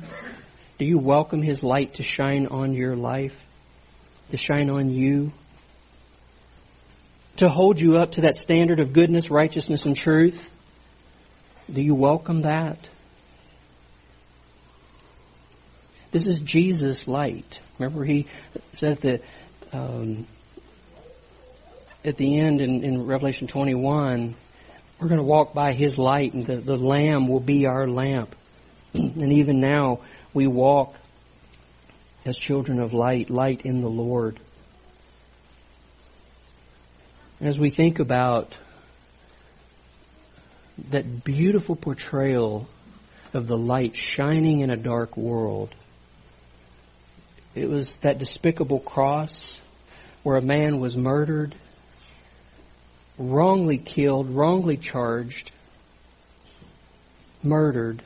[0.78, 3.48] Do you welcome His light to shine on your life?
[4.30, 5.34] To shine on you?
[7.40, 10.52] To hold you up to that standard of goodness, righteousness, and truth?
[11.72, 12.78] Do you welcome that?
[16.12, 17.62] This is Jesus' light.
[17.78, 18.28] Remember, he
[18.74, 19.22] said that
[19.72, 20.28] um,
[22.04, 24.36] at the end in, in Revelation 21,
[25.00, 28.36] we're going to walk by His light, and the, the Lamb will be our lamp.
[28.94, 30.02] and even now,
[30.34, 30.94] we walk
[32.26, 34.42] as children of light, light in the Lord.
[37.42, 38.54] As we think about
[40.90, 42.68] that beautiful portrayal
[43.34, 45.74] of the light shining in a dark world,
[47.56, 49.58] it was that despicable cross
[50.24, 51.56] where a man was murdered,
[53.18, 55.52] wrongly killed, wrongly charged,
[57.42, 58.04] murdered,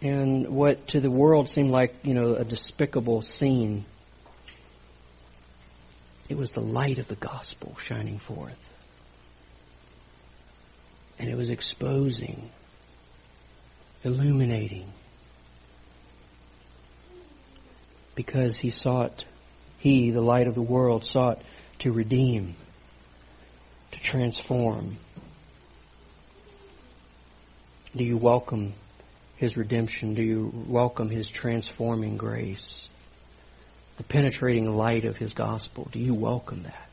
[0.00, 3.84] and what to the world seemed like, you know, a despicable scene.
[6.32, 8.56] It was the light of the gospel shining forth.
[11.18, 12.48] And it was exposing,
[14.02, 14.86] illuminating.
[18.14, 19.26] Because he sought,
[19.78, 21.42] he, the light of the world, sought
[21.80, 22.54] to redeem,
[23.90, 24.96] to transform.
[27.94, 28.72] Do you welcome
[29.36, 30.14] his redemption?
[30.14, 32.88] Do you welcome His transforming grace?
[33.96, 35.88] The penetrating light of His gospel?
[35.92, 36.91] Do you welcome that?